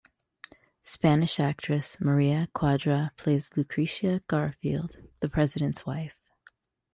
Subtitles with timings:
[0.81, 6.15] Spanish actress Maria Cuadra plays Lucreatia Garfield, the President's wife.